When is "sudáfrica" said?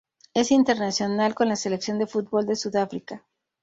2.55-3.23